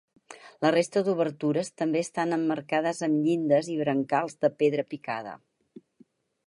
[0.65, 5.41] La resta d'obertures també estan emmarcades amb llindes i brancals de pedra picada.